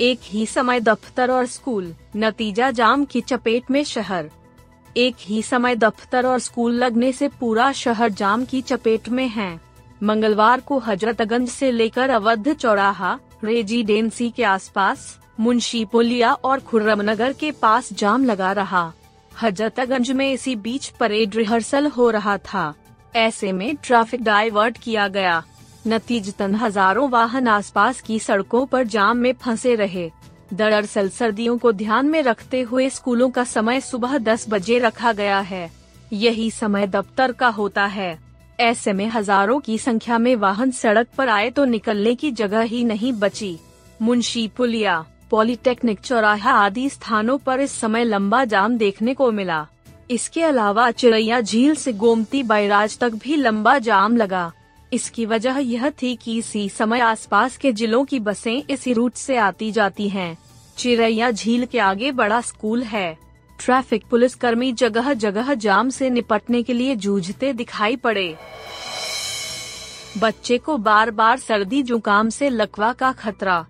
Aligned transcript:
एक 0.00 0.20
ही 0.24 0.46
समय 0.46 0.80
दफ्तर 0.80 1.30
और 1.30 1.46
स्कूल, 1.46 1.94
नतीजा 2.16 2.70
जाम 2.70 3.04
की 3.04 3.20
चपेट 3.20 3.70
में 3.70 3.84
शहर। 3.84 4.30
एक 4.96 5.16
ही 5.20 5.42
समय 5.42 5.76
दफ्तर 5.76 6.26
और 6.26 6.38
स्कूल 6.38 6.74
लगने 6.74 7.12
से 7.12 7.28
पूरा 7.28 7.72
शहर 7.72 8.08
जाम 8.10 8.44
की 8.44 8.60
चपेट 8.60 9.08
में 9.08 9.28
है। 9.28 9.60
मंगलवार 10.02 10.60
को 10.60 10.78
हजरतगंज 10.78 11.48
से 11.48 11.70
लेकर 11.70 12.10
अवध 12.10 12.52
चौराहा 12.52 13.18
रेजिडेंसी 13.44 14.30
के 14.30 14.44
आसपास, 14.44 15.18
मुंशी 15.40 15.84
पुलिया 15.84 16.32
और 16.32 16.60
खुर्रमनगर 16.60 17.32
के 17.32 17.50
पास 17.50 17.92
जाम 17.92 18.24
लगा 18.24 18.52
रहा। 18.52 18.92
हजरतगंज 19.42 20.10
में 20.10 20.32
इसी 20.32 20.56
बीच 20.56 20.88
परेड 20.88 21.36
रिहर्सल 21.36 21.86
हो 21.86 22.10
रहा 22.10 22.38
था। 22.38 22.74
ऐसे 23.16 23.52
में 23.52 23.76
ट्रैफ़िक 23.76 24.22
डाइवर्ट 24.22 24.78
किया 24.78 25.08
गया। 25.08 25.42
नतीजतन 25.86 26.54
हज़ारों 26.54 27.08
वाहन 27.10 27.46
आसपास 27.48 28.00
की 28.00 28.18
सड़कों 28.18 28.64
पर 28.66 28.84
जाम 28.84 29.16
में 29.16 29.32
फंसे 29.34 29.74
रहे। 29.74 30.10
दरअसल 30.52 31.08
सर्दियों 31.08 31.56
को 31.58 31.72
ध्यान 31.72 32.06
में 32.06 32.22
रखते 32.22 32.60
हुए 32.60 32.88
स्कूलों 32.90 33.28
का 33.30 33.44
समय 33.44 33.80
सुबह 33.80 34.18
10 34.18 34.48
बजे 34.48 34.78
रखा 34.78 35.12
गया 35.12 35.38
है। 35.40 35.70
यही 36.12 36.50
समय 36.50 36.86
दफ्तर 36.86 37.32
का 37.32 37.48
होता 37.48 37.86
है। 37.86 38.18
ऐसे 38.60 38.92
में 38.92 39.06
हज़ारों 39.06 39.58
की 39.60 39.78
संख्या 39.78 40.18
में 40.18 40.34
वाहन 40.36 40.70
सड़क 40.70 41.08
पर 41.18 41.28
आए 41.28 41.50
तो 41.50 41.64
निकलने 41.64 42.14
की 42.14 42.32
जगह 42.32 42.60
ही 42.62 42.84
नहीं 42.84 43.12
बची। 43.12 43.58
मुंशी, 44.02 44.46
पुलिया, 44.48 45.04
पॉलिटेक्निक, 45.30 46.00
चौराहा 46.00 46.52
आदि 46.56 46.88
स्थानों 46.90 47.38
पर 47.38 47.60
इस 47.60 47.80
समय 47.80 48.04
लंबा 48.04 48.44
जाम 48.44 48.76
देखने 48.78 49.14
को 49.14 49.30
मिला। 49.32 49.66
इसके 50.10 50.42
अलावा 50.42 50.90
चिड़ैया 50.90 51.40
झील 51.40 51.74
से 51.74 51.92
गोमती 51.92 52.42
बैराज 52.42 52.98
तक 52.98 53.14
भी 53.14 53.36
लंबा 53.36 53.78
जाम 53.80 54.16
लगा। 54.16 54.50
इसकी 54.92 55.26
वजह 55.26 55.58
यह 55.58 55.90
थी 55.90 56.14
कि 56.16 56.36
इसी 56.38 56.68
समय 56.68 57.00
आसपास 57.00 57.56
के 57.56 57.72
जिलों 57.72 58.04
की 58.04 58.20
बसें 58.20 58.62
इसी 58.70 58.92
रूट 58.92 59.14
से 59.14 59.36
आती 59.36 59.70
जाती 59.72 60.08
हैं। 60.08 60.36
चिरैया 60.76 61.30
झील 61.30 61.66
के 61.66 61.78
आगे 61.78 62.12
बड़ा 62.12 62.40
स्कूल 62.40 62.82
है। 62.82 63.18
ट्रैफ़िक 63.58 64.04
पुलिस 64.10 64.34
कर्मी 64.34 64.72
जगह 64.72 65.12
जगह 65.12 65.54
जाम 65.54 65.90
से 65.90 66.10
निपटने 66.10 66.62
के 66.62 66.72
लिए 66.72 66.96
जूझते 66.96 67.52
दिखाई 67.52 67.96
पड़े। 67.96 68.34
बच्चे 70.18 70.58
को 70.58 70.76
बार 70.76 71.10
बार 71.10 71.38
सर्दी 71.38 71.82
जुकाम 71.82 72.28
से 72.28 72.48
लकवा 72.48 72.92
का 72.92 73.12
खतरा। 73.12 73.66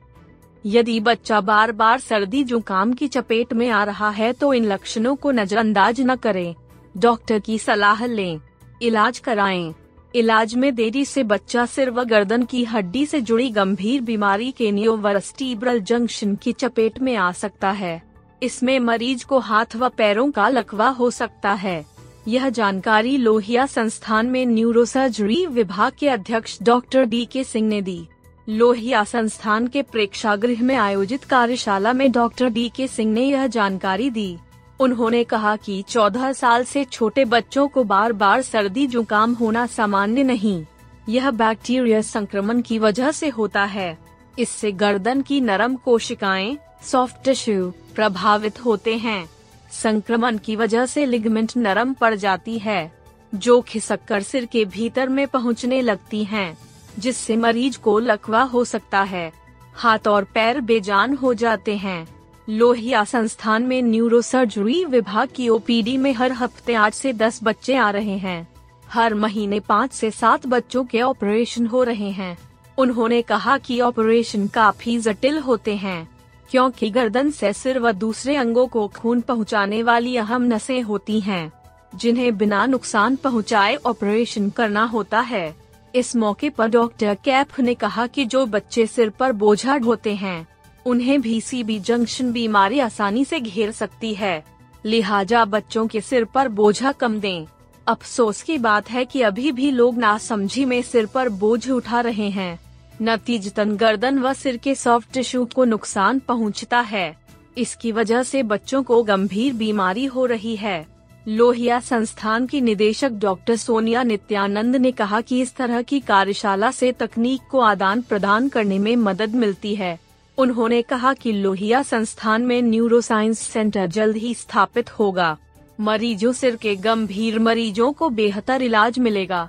यदि 0.66 1.00
बच्चा 1.00 1.40
बार 1.40 1.72
बार 1.72 2.00
सर्दी 2.00 2.44
जुकाम 2.44 2.92
की 2.92 3.08
चपेट 3.08 3.52
में 3.52 3.68
आ 3.68 3.84
रहा 3.84 4.10
है 4.10 4.32
तो 4.32 4.52
इन 4.54 4.64
लक्षणों 4.64 5.16
को 5.16 5.30
नजरअंदाज 5.30 6.00
न 6.00 6.16
करें। 6.16 6.54
डॉक्टर 6.96 7.38
की 7.38 7.58
सलाह 7.58 8.06
लें। 8.06 8.40
इलाज 8.82 9.18
कराएँ। 9.18 9.74
इलाज 10.14 10.54
में 10.54 10.74
देरी 10.74 11.04
से 11.04 11.22
बच्चा 11.22 11.64
सिर 11.66 11.90
व 11.90 12.04
गर्दन 12.04 12.42
की 12.42 12.64
हड्डी 12.64 13.04
से 13.06 13.20
जुड़ी 13.20 13.50
गंभीर 13.50 14.00
बीमारी 14.00 14.50
के 14.52 14.70
नियोवरस्टीब्रल 14.72 15.80
जंक्शन 15.80 16.34
की 16.34 16.52
चपेट 16.52 16.98
में 16.98 17.16
आ 17.16 17.32
सकता 17.32 17.70
है। 17.70 18.02
इसमें 18.42 18.78
मरीज़ 18.80 19.24
को 19.26 19.38
हाथ 19.38 19.76
व 19.76 19.88
पैरों 19.88 20.30
का 20.30 20.48
लकवा 20.48 20.88
हो 20.88 21.10
सकता 21.10 21.52
है। 21.52 21.84
यह 22.28 22.48
जानकारी 22.48 23.16
लोहिया 23.16 23.66
संस्थान 23.66 24.26
में 24.26 24.46
न्यूरोसर्जरी 24.46 25.46
विभाग 25.46 25.92
के 25.98 26.08
अध्यक्ष 26.08 26.58
डॉक्टर 26.62 27.04
डी 27.04 27.24
के 27.24 27.44
सिंह 27.44 27.68
ने 27.68 27.82
दी। 27.82 28.06
लोहिया 28.48 29.04
संस्थान 29.04 29.66
के 29.66 29.82
प्रेक्षागृह 29.82 30.62
में 30.62 30.76
आयोजित 30.76 31.24
कार्यशाला 31.24 31.92
में 31.92 32.10
डॉक्टर 32.12 32.48
डी 32.48 32.68
के 32.68 32.86
सिंह 32.88 33.12
ने 33.12 33.24
यह 33.24 33.46
जानकारी 33.46 34.10
दी। 34.10 34.36
उन्होंने 34.80 35.24
कहा 35.24 35.56
कि 35.56 35.82
14 35.88 36.32
साल 36.32 36.64
से 36.64 36.84
छोटे 36.84 37.24
बच्चों 37.24 37.68
को 37.68 37.84
बार 37.84 38.12
बार 38.12 38.42
सर्दी 38.42 38.86
जुकाम 38.86 39.34
होना 39.34 39.66
सामान्य 39.66 40.22
नहीं। 40.22 40.64
यह 41.08 41.30
बैक्टीरिया 41.30 42.00
संक्रमण 42.00 42.60
की 42.60 42.78
वजह 42.78 43.10
से 43.10 43.28
होता 43.28 43.64
है। 43.64 43.98
इससे 44.38 44.72
गर्दन 44.72 45.20
की 45.20 45.40
नरम 45.40 45.74
कोशिकाएँ 45.74 46.58
सॉफ्ट 46.82 47.24
टिश्यू 47.24 47.72
प्रभावित 47.94 48.64
होते 48.64 48.96
हैं। 48.96 49.30
संक्रमण 49.72 50.38
की 50.38 50.56
वजह 50.56 50.86
से 50.86 51.06
लिगमेंट 51.06 51.52
नरम 51.56 51.92
पड़ 51.92 52.14
जाती 52.14 52.58
है 52.58 52.92
जो 53.34 53.60
खिसक 53.60 54.00
कर 54.08 54.22
सिर 54.22 54.44
के 54.44 54.64
भीतर 54.64 55.08
में 55.08 55.26
पहुँचने 55.28 55.80
लगती 55.82 56.24
हैं, 56.24 56.58
जिससे 56.98 57.36
मरीज़ 57.36 57.78
को 57.78 57.98
लकवा 57.98 58.42
हो 58.42 58.64
सकता 58.64 59.02
है। 59.02 59.32
हाथ 59.74 60.08
और 60.08 60.24
पैर 60.24 60.60
बेजान 60.60 61.14
हो 61.14 61.34
जाते 61.34 61.76
हैं। 61.76 62.19
लोहिया 62.50 63.02
संस्थान 63.04 63.62
में 63.62 63.80
न्यूरोसर्जरी 63.82 64.84
विभाग 64.84 65.28
की 65.36 65.48
ओपीडी 65.48 65.96
में 65.96 66.12
हर 66.12 66.32
हफ़्ते 66.32 66.74
आठ 66.74 66.94
से 66.94 67.12
दस 67.12 67.38
बच्चे 67.42 67.76
आ 67.76 67.90
रहे 67.90 68.16
हैं। 68.18 68.48
हर 68.88 69.14
महीने 69.14 69.60
पाँच 69.60 69.92
से 69.92 70.10
सात 70.10 70.46
बच्चों 70.46 70.84
के 70.84 71.02
ऑपरेशन 71.02 71.66
हो 71.66 71.82
रहे 71.82 72.10
हैं। 72.10 72.36
उन्होंने 72.78 73.22
कहा 73.22 73.56
कि 73.58 73.80
ऑपरेशन 73.80 74.48
काफ़ी 74.48 74.98
जटिल 74.98 75.38
होते 75.38 75.76
हैं 75.76 76.08
क्योंकि 76.50 76.90
गर्दन 76.90 77.30
से 77.30 77.52
सिर 77.52 77.78
व 77.78 77.92
दूसरे 77.92 78.36
अंगों 78.36 78.66
को 78.66 78.86
खून 78.88 79.20
पहुँचाने 79.20 79.82
वाली 79.82 80.16
अहम 80.16 80.52
नसें 80.54 80.82
होती 80.82 81.20
हैं, 81.20 81.52
जिन्हें 81.94 82.36
बिना 82.36 82.66
नुकसान 82.66 83.16
पहुँचाए 83.16 83.76
ऑपरेशन 83.76 84.50
करना 84.50 84.84
होता 84.84 85.20
है। 85.20 85.54
इस 85.94 86.16
मौके 86.16 86.50
पर 86.50 86.68
डॉक्टर 86.68 87.14
कैफ 87.14 87.60
ने 87.60 87.74
कहा 87.74 88.06
कि 88.06 88.24
जो 88.24 88.46
बच्चे 88.46 88.86
सिर 88.86 89.10
पर 89.10 89.32
बोझा 89.32 89.78
ढोते 89.78 90.14
हैं 90.14 90.46
उन्हें 90.86 91.20
भी 91.20 91.40
सीबी 91.40 91.78
जंक्शन 91.78 92.32
बीमारी 92.32 92.80
आसानी 92.80 93.24
से 93.24 93.40
घेर 93.40 93.70
सकती 93.70 94.14
है। 94.14 94.44
लिहाजा 94.84 95.44
बच्चों 95.44 95.86
के 95.86 96.00
सिर 96.00 96.24
पर 96.24 96.48
बोझा 96.48 96.92
कम 96.92 97.20
दें। 97.20 97.46
अफसोस 97.88 98.42
की 98.42 98.58
बात 98.58 98.90
है 98.90 99.04
कि 99.04 99.22
अभी 99.22 99.52
भी 99.52 99.70
लोग 99.70 99.98
नासमझी 99.98 100.64
में 100.64 100.82
सिर 100.82 101.06
पर 101.06 101.28
बोझ 101.28 101.70
उठा 101.70 102.00
रहे 102.00 102.28
हैं। 102.30 102.60
नतीजतन 103.02 103.76
गर्दन 103.76 104.18
व 104.18 104.32
सिर 104.32 104.56
के 104.56 104.74
सॉफ्ट 104.74 105.12
टिश्यू 105.12 105.44
को 105.44 105.64
नुकसान 105.64 106.18
पहुँचता 106.18 106.80
है। 106.80 107.16
इसकी 107.58 107.92
वजह 107.92 108.22
से 108.22 108.42
बच्चों 108.42 108.82
को 108.82 109.02
गंभीर 109.02 109.52
बीमारी 109.52 110.04
हो 110.04 110.26
रही 110.26 110.56
है। 110.56 110.86
लोहिया 111.28 111.80
संस्थान 111.80 112.46
की 112.46 112.60
निदेशक 112.60 113.10
डॉक्टर 113.10 113.56
सोनिया 113.56 114.02
नित्यानंद 114.02 114.76
ने 114.76 114.92
कहा 114.92 115.20
कि 115.20 115.40
इस 115.40 115.56
तरह 115.56 115.82
की 115.82 116.00
कार्यशाला 116.00 116.70
से 116.70 116.92
तकनीक 116.92 117.40
को 117.50 117.60
आदान 117.60 118.02
प्रदान 118.02 118.48
करने 118.48 118.78
में 118.78 118.96
मदद 118.96 119.34
मिलती 119.34 119.74
है। 119.74 119.98
उन्होंने 120.40 120.82
कहा 120.82 121.12
कि 121.14 121.32
लोहिया 121.32 121.82
संस्थान 121.82 122.42
में 122.42 122.60
न्यूरो 122.62 123.00
साइंस 123.00 123.38
सेंटर 123.38 123.86
जल्द 123.86 124.16
ही 124.16 124.34
स्थापित 124.34 124.90
होगा। 124.90 125.36
मरीजों 125.80 126.32
सिर 126.32 126.56
के 126.56 126.74
गंभीर 126.76 127.38
मरीजों 127.38 127.92
को 127.92 128.08
बेहतर 128.10 128.62
इलाज 128.62 128.98
मिलेगा। 128.98 129.48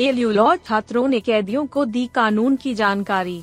एलयू 0.00 0.54
छात्रों 0.66 1.08
ने 1.08 1.20
कैदियों 1.20 1.66
को 1.66 1.84
दी 1.84 2.06
कानून 2.06 2.56
की 2.56 2.74
जानकारी। 2.74 3.42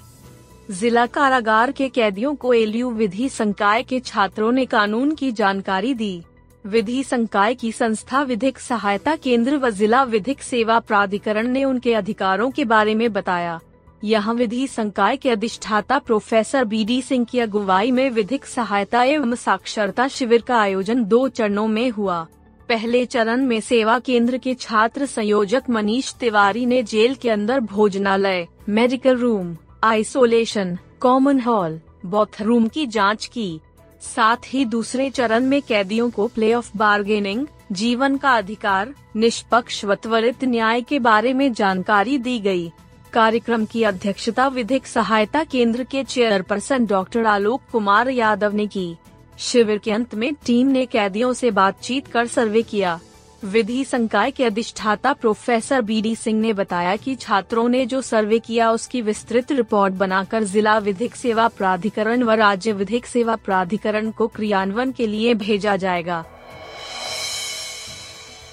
जिला 0.72 1.06
कारागार 1.06 1.72
के 1.72 1.88
कैदियों 1.90 2.36
को 2.36 2.54
एलयू 2.54 2.92
विधि 2.92 3.30
संकाय 3.30 3.84
के 3.84 4.00
छात्रों 4.00 4.52
ने 4.52 4.66
कानून 4.66 5.16
की 5.16 5.32
जानकारी 5.32 5.94
दी। 5.94 6.22
विधि 6.66 7.04
संकाय 7.04 7.56
की 7.56 7.72
संस्था 7.72 8.22
विधिक 8.24 8.60
सहायता 8.60 9.16
केंद्र 9.16 9.58
व 9.58 9.70
जिला 9.70 10.04
विधिक 10.04 10.42
सेवा 10.42 10.80
प्राधिकरण 10.80 11.48
ने 11.48 11.64
उनके 11.64 11.94
अधिकारों 11.94 12.52
के 12.52 12.66
बारे 12.66 12.96
में 12.96 13.12
बताया। 13.14 13.60
यहाँ 14.04 14.34
विधि 14.34 14.68
संकाय 14.68 15.18
के 15.18 15.30
अधिष्ठाता 15.30 15.98
प्रोफेसर 16.00 16.64
बी 16.64 16.84
डी 16.86 17.02
सिंह 17.02 17.26
की 17.26 17.40
अगुवाई 17.40 17.92
में 17.92 18.10
विधिक 18.10 18.46
सहायता 18.46 19.04
एवं 19.04 19.36
साक्षरता 19.36 20.08
शिविर 20.08 20.42
का 20.42 20.60
आयोजन 20.60 21.04
दो 21.06 21.28
चरणों 21.28 21.68
में 21.68 21.90
हुआ 21.90 22.28
पहले 22.70 23.06
चरण 23.06 23.46
में 23.46 23.60
सेवा 23.60 24.00
केंद्र 24.00 24.38
के 24.38 24.54
छात्र 24.54 25.06
संयोजक 25.06 25.70
मनीष 25.70 26.14
तिवारी 26.14 26.66
ने 26.66 26.84
जेल 26.84 27.16
के 27.16 27.30
अंदर 27.30 27.60
भोजनालय, 27.60 28.48
medical 28.70 29.18
room, 29.18 29.56
isolation, 29.84 30.78
common 31.00 31.40
hall, 31.40 31.80
bathroom 32.06 32.68
की 32.68 32.86
जाँच 32.88 33.26
की 33.26 33.60
साथ 34.02 34.54
ही 34.54 34.66
दूसरे 34.66 35.10
चरण 35.10 35.46
में 35.46 35.62
कैदियों 35.62 36.10
को 36.10 36.28
प्ले 36.28 36.54
ऑफ़ 36.54 36.72
बार्गेनिंग, 36.78 37.48
जीवन 37.72 38.18
का 38.18 38.38
अधिकार, 38.38 38.94
निष्पक्ष 39.16 39.86
व 39.86 39.96
त्वरित 39.96 40.44
न्याय 40.44 40.82
के 40.82 41.00
बारे 41.00 41.34
में 41.34 41.52
जानकारी 41.54 42.18
दी 42.18 42.40
गई। 42.40 42.72
कार्यक्रम 43.14 43.66
की 43.66 43.84
अध्यक्षता 43.84 44.48
विधिक 44.48 44.88
सहायता 44.88 45.44
केंद्र 45.44 45.84
के 45.84 46.04
चेयरपर्सन 46.04 46.86
डॉक्टर 46.86 47.26
आलोक 47.26 47.62
कुमार 47.72 48.10
यादव 48.10 48.56
ने 48.56 48.68
की। 48.68 48.96
शिविर 49.40 49.78
के 49.78 49.92
अंत 49.92 50.16
में 50.16 50.34
टीम 50.46 50.68
ने 50.68 50.86
कैदियों 50.86 51.34
से 51.34 51.52
बातचीत 51.52 52.08
कर 52.08 52.28
सर्वे 52.28 52.62
किया। 52.62 53.00
विधि 53.44 53.84
संकाय 53.86 54.32
के 54.32 54.44
अधिष्ठाता 54.44 55.14
प्रोफेसर 55.14 55.82
बी 55.82 56.02
डी 56.02 56.16
सिंह 56.16 56.40
ने 56.42 56.54
बताया 56.54 56.96
कि 56.96 57.16
छात्रों 57.16 57.68
ने 57.70 57.86
जो 57.86 58.02
सर्वे 58.02 58.40
किया 58.40 58.72
उसकी 58.72 59.02
विस्तृत 59.02 59.52
रिपोर्ट 59.52 59.94
बनाकर 59.94 60.44
जिला 60.44 60.78
विधिक 60.78 61.16
सेवा 61.16 61.48
प्राधिकरण 61.48 62.24
व 62.24 62.32
राज्य 62.32 62.72
विधिक 62.72 63.06
सेवा 63.06 63.36
प्राधिकरण 63.36 64.12
को 64.12 64.28
क्रियान्वयन 64.28 64.92
के 64.92 65.08
लिए 65.08 65.34
भेजा 65.34 65.76
जाएगा। 65.76 66.26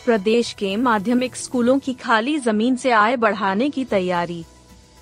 प्रदेश 0.06 0.52
के 0.52 0.76
माध्यमिक 0.76 1.36
स्कूलों 1.36 1.78
की 1.78 1.92
खाली 1.94 2.38
ज़मीन 2.38 2.76
से 2.76 2.90
आय 2.90 3.16
बढ़ाने 3.16 3.68
की 3.70 3.84
तैयारी। 3.84 4.44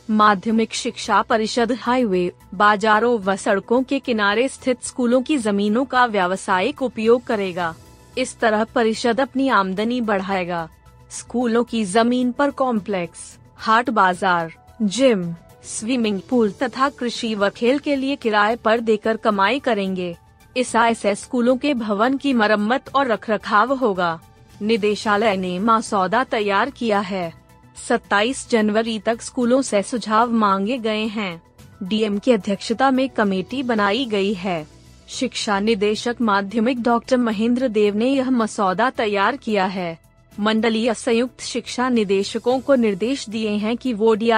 माध्यमिक 0.08 0.74
शिक्षा 0.74 1.20
परिषद 1.22 1.72
हाईवे, 1.72 2.32
बाजारों 2.54 3.18
व 3.18 3.36
सड़कों 3.36 3.82
के 3.82 3.98
किनारे 3.98 4.48
स्थित 4.48 4.82
स्कूलों 4.82 5.22
की 5.22 5.38
जमीनों 5.38 5.84
का 5.84 6.06
व्यावसायिक 6.06 6.82
उपयोग 6.82 7.24
करेगा। 7.24 7.74
इस 8.18 8.38
तरह 8.38 8.64
परिषद 8.64 9.20
अपनी 9.20 9.48
आमदनी 9.50 10.00
बढ़ाएगा। 10.00 10.68
स्कूलों 11.10 11.64
की 11.64 11.84
ज़मीन 11.84 12.32
पर 12.32 12.50
कॉम्प्लेक्स, 12.50 13.38
हाट 13.56 13.90
बाज़ार, 13.90 14.52
जिम, 14.82 15.32
स्विमिंग 15.64 16.20
पूल 16.20 16.50
तथा 16.62 16.88
कृषि 16.88 17.34
व 17.34 17.48
खेल 17.48 17.78
के 17.78 17.96
लिए 17.96 18.16
किराए 18.16 18.56
पर 18.56 18.80
देकर 18.80 19.16
कमाई 19.16 19.58
करेंगे। 19.60 20.16
इस 20.56 20.76
आय 20.76 20.94
से 20.94 21.14
स्कूलों 21.14 21.56
के 21.56 21.74
भवन 21.74 22.16
की 22.16 22.32
मरम्मत 22.32 22.94
और 22.94 23.06
रखरखाव 23.06 23.74
होगा। 23.74 24.20
निदेशालय 24.62 25.36
ने 25.36 25.58
मसौदा 25.58 26.24
तैयार 26.24 26.70
किया 26.70 27.00
है। 27.00 27.32
27 27.88 28.50
जनवरी 28.50 28.98
तक 28.98 29.22
स्कूलों 29.22 29.62
से 29.62 29.82
सुझाव 29.82 30.32
मांगे 30.32 30.78
गए 30.78 31.04
हैं। 31.06 31.42
डीएम 31.82 32.18
की 32.18 32.32
अध्यक्षता 32.32 32.90
में 32.90 33.08
कमेटी 33.08 33.62
बनाई 33.62 34.04
गई 34.04 34.34
है। 34.34 34.66
शिक्षा 35.08 35.60
निदेशक 35.60 36.16
माध्यमिक 36.20 36.82
डॉक्टर 36.82 37.16
महेंद्र 37.16 37.68
देव 37.68 37.96
ने 37.96 38.06
यह 38.06 38.30
मसौदा 38.30 38.90
तैयार 38.90 39.36
किया 39.36 39.64
है। 39.64 39.98
मंडलीय 40.40 40.94
संयुक्त 40.94 41.40
शिक्षा 41.40 41.88
निदेशकों 41.88 42.60
को 42.60 42.74
निर्देश 42.74 43.28
दिए 43.28 43.50
हैं 43.50 43.76
कि 43.76 43.92
वो 43.92 44.14
डी 44.14 44.30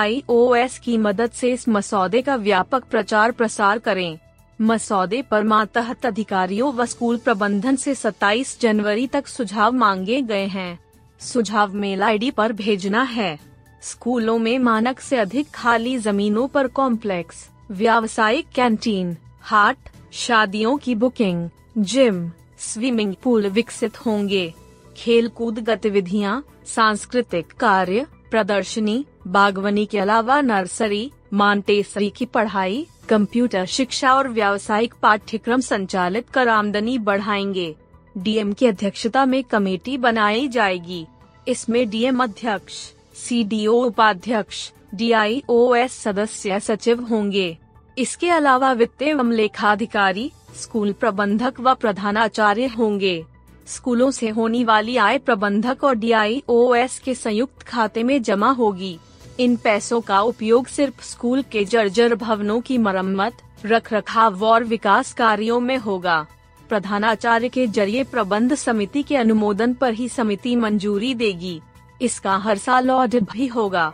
की 0.58 0.98
मदद 0.98 1.30
से 1.30 1.52
इस 1.52 1.68
मसौदे 1.68 2.22
का 2.22 2.36
व्यापक 2.36 2.84
प्रचार 2.84 3.32
प्रसार 3.32 3.78
करें। 3.78 4.18
मसौदे 4.60 5.22
पर 5.22 5.42
मातहत 5.42 6.06
अधिकारियों 6.06 6.74
व 6.74 6.84
स्कूल 6.86 7.16
प्रबंधन 7.16 7.76
से 7.76 7.94
27 7.94 8.60
जनवरी 8.60 9.06
तक 9.06 9.26
सुझाव 9.26 9.72
मांगे 9.72 10.22
गए 10.22 10.46
हैं। 10.46 10.78
सुझाव 11.20 11.74
मेल 11.74 12.02
आईडी 12.02 12.30
पर 12.30 12.52
भेजना 12.52 13.02
है। 13.02 13.38
स्कूलों 13.82 14.38
में 14.38 14.58
मानक 14.58 15.00
से 15.00 15.16
अधिक 15.16 15.50
खाली 15.54 15.98
जमीनों 15.98 16.48
पर 16.48 16.66
कॉम्प्लेक्स, 16.66 17.48
व्यावसायिक 17.70 18.46
कैंटीन, 18.54 19.16
हाट, 19.40 19.76
शादियों 20.12 20.76
की 20.76 20.94
बुकिंग, 20.94 21.50
जिम, 21.78 22.32
स्विमिंग 22.58 23.14
पूल 23.14 23.46
विकसित 23.46 24.06
होंगे। 24.06 24.54
खेल 24.96 25.28
कूद 25.28 25.58
गतिविधियाँ, 25.58 26.44
सांस्कृतिक 26.66 27.46
कार्य, 27.46 28.06
प्रदर्शनी, 28.30 29.06
बागवानी 29.26 29.86
के 29.86 29.98
अलावा 29.98 30.40
नर्सरी, 30.40 31.12
मांटेसरी 31.32 32.10
की 32.10 32.24
पढ़ाई 32.24 32.86
कंप्यूटर 33.08 33.66
शिक्षा 33.66 34.14
और 34.14 34.28
व्यावसायिक 34.28 34.94
पाठ्यक्रम 35.02 35.60
संचालित 35.60 36.28
कर 36.28 36.48
आमदनी 36.48 36.98
बढ़ाएँगे। 36.98 37.74
डीएम 38.18 38.52
की 38.52 38.66
अध्यक्षता 38.66 39.26
में 39.26 39.44
कमेटी 39.44 39.96
बनाई 39.96 40.48
जाएगी। 40.48 41.06
इसमें 41.48 41.90
डीएम 41.90 42.22
अध्यक्ष, 42.22 42.72
सीडीओ 43.14 43.72
उपाध्यक्ष, 43.72 44.72
डीआईओएस 44.94 45.92
सदस्य 45.92 46.60
सचिव 46.60 47.02
होंगे। 47.02 47.58
इसके 47.98 48.30
अलावा 48.30 48.72
वित्त 48.72 49.02
एवं 49.02 49.32
लेखाधिकारी, 49.32 50.32
स्कूल 50.56 50.92
प्रबंधक 50.92 51.60
व 51.60 51.74
प्रधानाचार्य 51.74 52.66
होंगे। 52.66 53.24
स्कूलों 53.66 54.10
से 54.10 54.28
होने 54.28 54.64
वाली 54.64 54.96
आय 54.96 55.18
प्रबंधक 55.18 55.84
और 55.84 55.94
डीआईओएस 55.94 56.98
के 56.98 57.14
संयुक्त 57.14 57.62
खाते 57.62 58.02
में 58.02 58.22
जमा 58.22 58.50
होगी। 58.50 58.98
इन 59.40 59.56
पैसों 59.56 60.00
का 60.00 60.20
उपयोग 60.20 60.66
सिर्फ़ 60.66 61.02
स्कूल 61.04 61.42
के 61.42 61.64
जर्जर 61.64 62.14
भवनों 62.14 62.60
की 62.60 62.78
मरम्मत 62.78 63.36
रख 63.64 63.92
रखाव 63.92 64.44
और 64.44 64.64
विकास 64.64 65.12
कार्यों 65.12 65.60
में 65.60 65.76
होगा। 65.76 66.26
प्रधानाचार्य 66.68 67.48
के 67.48 67.66
ज़रिए 67.66 68.04
प्रबंध 68.04 68.54
समिति 68.54 69.02
के 69.02 69.16
अनुमोदन 69.16 69.74
पर 69.74 69.92
ही 69.94 70.08
समिति 70.08 70.54
मंजूरी 70.56 71.14
देगी। 71.14 71.60
इसका 72.02 72.36
हर 72.36 72.58
साल 72.58 72.90
ऑडिट 72.90 73.30
भी 73.32 73.46
होगा। 73.46 73.92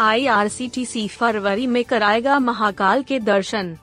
आईआरसीटीसी 0.00 1.06
फरवरी 1.08 1.66
में 1.66 1.84
कराएगा 1.84 2.38
महाकाल 2.38 3.02
के 3.02 3.18
दर्शन। 3.20 3.76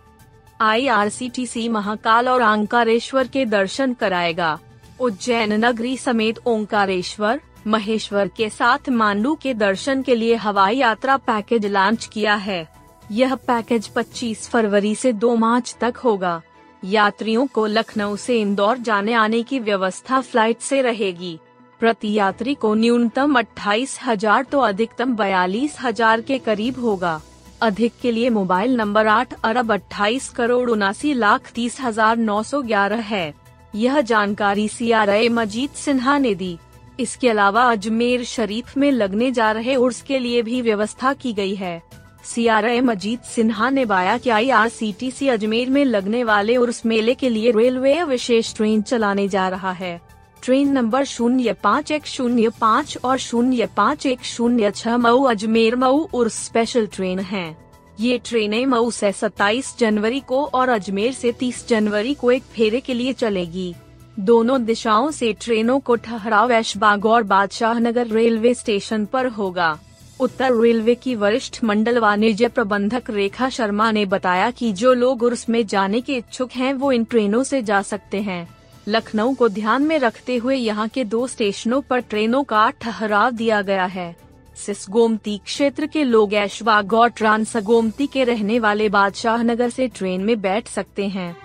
आईआरसीटीसी 0.61 1.67
महाकाल 1.69 2.29
और 2.29 2.43
ओंकारेश्वर 2.43 3.27
के 3.27 3.45
दर्शन 3.45 3.93
कराएगा। 3.93 4.59
उज्जैन 4.99 5.53
नगरी 5.65 5.97
समेत 5.97 6.39
ओंकारेश्वर 6.47 7.41
महेश्वर 7.65 8.27
के 8.27 8.49
साथ 8.49 8.89
मांडू 8.91 9.33
के 9.35 9.53
दर्शन 9.53 10.01
के 10.01 10.15
लिए 10.15 10.35
हवाई 10.37 10.77
यात्रा 10.77 11.17
पैकेज 11.19 11.65
लॉन्च 11.67 12.05
किया 12.05 12.35
है। 12.35 12.67
यह 13.11 13.35
पैकेज 13.37 13.89
25 13.89 14.47
फरवरी 14.49 14.93
से 14.95 15.13
2 15.13 15.35
मार्च 15.37 15.75
तक 15.81 15.97
होगा। 15.97 16.41
यात्रियों 16.83 17.45
को 17.47 17.65
लखनऊ 17.65 18.15
से 18.15 18.39
इंदौर 18.41 18.77
जाने 18.79 19.13
आने 19.15 19.41
की 19.43 19.59
व्यवस्था 19.59 20.19
फ़्लाइट 20.21 20.59
से 20.61 20.81
रहेगी। 20.81 21.37
प्रति 21.81 22.11
यात्री 22.13 22.53
को 22.55 22.73
न्यूनतम 22.75 23.35
अट्ठाईस 23.35 23.97
हज़ार 24.03 24.43
तो 24.43 24.59
अधिकतम 24.59 25.15
बयालीस 25.15 25.77
हज़ार 25.81 26.21
के 26.21 26.37
करीब 26.39 26.79
होगा। 26.79 27.19
अधिक 27.61 27.93
के 28.01 28.11
लिए 28.11 28.29
मोबाइल 28.29 28.75
नंबर 28.75 29.07
आठ 29.07 29.33
अरब 29.43 29.71
अट्ठाईस 29.73 30.29
करोड़ 30.29 30.69
उनासी 30.69 31.13
लाख 31.13 31.51
तीस 31.55 31.79
हज़ार 31.81 32.17
नौ 32.17 32.41
सौ 32.43 32.61
ग्यारह 32.63 33.01
है। 33.05 33.33
यह 33.75 33.99
जानकारी 34.03 34.67
सी 34.67 34.91
आर 34.91 35.09
मजीद 35.31 35.69
सिन्हा 35.75 36.17
ने 36.17 36.33
दी। 36.35 36.57
इसके 36.99 37.29
अलावा 37.29 37.63
अजमेर 37.63 38.23
शरीफ 38.23 38.77
में 38.77 38.91
लगने 38.91 39.31
जा 39.31 39.51
रहे 39.51 39.75
उर्स 39.75 40.01
के 40.01 40.19
लिए 40.19 40.41
भी 40.41 40.61
व्यवस्था 40.61 41.13
की 41.13 41.33
गई 41.33 41.55
है। 41.55 41.81
सी 42.23 42.47
आर 42.47 42.81
मजीद 42.81 43.19
सिन्हा 43.19 43.69
ने 43.69 43.85
बाया 43.85 44.17
कि 44.17 45.11
सी 45.11 45.27
अजमेर 45.27 45.69
में 45.69 45.85
लगने 45.85 46.23
वाले 46.23 46.57
उर्स 46.57 46.85
मेले 46.85 47.13
के 47.13 47.29
लिए 47.29 47.51
रेलवे 47.51 48.03
विशेष 48.03 48.55
ट्रेन 48.55 48.81
चलाने 48.81 49.27
जा 49.27 49.47
रहा 49.49 49.71
है। 49.71 50.01
ट्रेन 50.43 50.71
नंबर 50.71 51.03
शून्य 51.03 51.53
पाँच 51.53 51.91
एक 51.91 52.05
शून्य 52.05 52.49
पाँच 52.49 52.97
और 53.03 53.17
शून्य 53.17 53.65
पाँच 53.77 54.05
एक 54.05 54.23
शून्य 54.23 54.71
छह 54.71 54.97
मऊ 54.97 55.23
अजमेर 55.23 55.75
मऊ 55.75 56.07
उर्स 56.13 56.45
स्पेशल 56.45 56.87
ट्रेन 56.87 57.19
है। 57.19 57.57
ये 57.99 58.17
ट्रेनें 58.25 58.65
मऊ 58.65 58.91
से 58.91 59.11
27 59.11 59.77
जनवरी 59.79 60.19
को 60.19 60.45
और 60.45 60.69
अजमेर 60.69 61.11
से 61.11 61.31
30 61.31 61.67
जनवरी 61.67 62.13
को 62.13 62.31
एक 62.31 62.43
फेरे 62.43 62.79
के 62.79 62.93
लिए 62.93 63.13
चलेगी। 63.13 63.75
दोनों 64.19 64.65
दिशाओं 64.65 65.11
से 65.11 65.33
ट्रेनों 65.33 65.79
को 65.79 65.95
ठहराव 65.95 66.51
ऐशबाग 66.51 67.05
और 67.05 67.23
बादशाह 67.23 67.79
नगर 67.79 68.07
रेलवे 68.07 68.53
स्टेशन 68.53 69.05
पर 69.05 69.27
होगा। 69.27 69.79
उत्तर 70.19 70.55
रेलवे 70.55 70.95
की 70.95 71.15
वरिष्ठ 71.15 71.63
मंडल 71.63 71.97
वाणिज्य 71.97 72.47
प्रबंधक 72.47 73.09
रेखा 73.09 73.49
शर्मा 73.49 73.91
ने 73.91 74.05
बताया 74.05 74.51
कि 74.51 74.71
जो 74.71 74.93
लोग 74.93 75.23
उर्स 75.23 75.49
में 75.49 75.67
जाने 75.67 76.01
के 76.01 76.15
इच्छुक 76.15 76.51
हैं, 76.51 76.73
वो 76.73 76.91
इन 76.91 77.03
ट्रेनों 77.03 77.43
से 77.43 77.61
जा 77.61 77.81
सकते 77.81 78.21
हैं। 78.21 78.47
लखनऊ 78.87 79.33
को 79.33 79.49
ध्यान 79.49 79.81
में 79.81 79.99
रखते 79.99 80.35
हुए 80.35 80.55
यहाँ 80.55 80.87
के 80.87 81.03
दो 81.03 81.27
स्टेशनों 81.27 81.81
पर 81.81 81.99
ट्रेनों 81.99 82.43
का 82.43 82.69
ठहराव 82.69 83.31
दिया 83.31 83.61
गया 83.61 83.85
है। 83.85 84.15
सिस 84.55 84.85
गोमती 84.89 85.37
क्षेत्र 85.37 85.85
के 85.85 86.03
लोग 86.03 86.33
ऐशबाग 86.33 86.93
और 86.93 87.09
ट्रांस 87.09 87.57
गोमती 87.57 88.07
के 88.07 88.23
रहने 88.23 88.59
वाले 88.59 88.89
बादशाह 88.89 89.43
नगर 89.43 89.69
से 89.69 89.87
ट्रेन 89.87 90.21
में 90.21 90.41
बैठ 90.41 90.67
सकते 90.67 91.07
हैं। 91.07 91.44